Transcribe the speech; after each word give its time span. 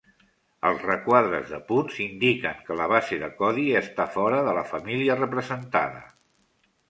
Els 0.69 0.79
requadres 0.85 1.45
de 1.49 1.57
punts 1.67 1.99
indiquen 2.05 2.63
que 2.69 2.77
la 2.79 2.87
base 2.93 3.19
de 3.25 3.29
codi 3.41 3.67
està 3.81 4.09
fora 4.15 4.41
de 4.49 4.55
la 4.61 4.63
família 4.73 5.21
representada. 5.23 6.01